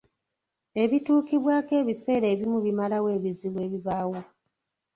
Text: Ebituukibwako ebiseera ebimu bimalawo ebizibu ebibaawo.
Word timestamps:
Ebituukibwako 0.83 1.71
ebiseera 1.81 2.25
ebimu 2.33 2.57
bimalawo 2.65 3.07
ebizibu 3.17 3.59
ebibaawo. 3.67 4.19